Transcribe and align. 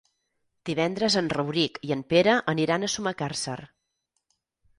Divendres 0.69 1.17
en 1.21 1.29
Rauric 1.37 1.77
i 1.89 1.93
en 1.97 2.01
Pere 2.15 2.35
aniran 2.55 2.89
a 2.89 2.91
Sumacàrcer. 2.95 3.59